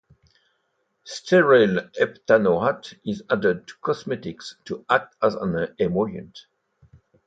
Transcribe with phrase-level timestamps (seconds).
[1.05, 6.47] Stearyl heptanoate is added to cosmetics to act as an emollient.